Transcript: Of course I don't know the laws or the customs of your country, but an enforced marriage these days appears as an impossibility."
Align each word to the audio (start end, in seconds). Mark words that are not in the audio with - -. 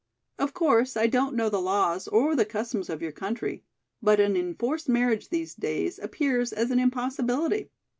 Of 0.39 0.55
course 0.55 0.97
I 0.97 1.05
don't 1.05 1.35
know 1.35 1.49
the 1.49 1.61
laws 1.61 2.07
or 2.07 2.35
the 2.35 2.43
customs 2.43 2.89
of 2.89 3.03
your 3.03 3.11
country, 3.11 3.63
but 4.01 4.19
an 4.19 4.35
enforced 4.35 4.89
marriage 4.89 5.29
these 5.29 5.53
days 5.53 5.99
appears 5.99 6.51
as 6.51 6.71
an 6.71 6.79
impossibility." 6.79 7.69